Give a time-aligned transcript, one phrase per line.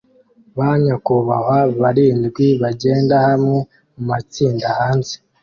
[0.57, 3.57] Ba nyakubahwa barindwi bagenda hamwe
[3.93, 5.15] mumatsinda hanze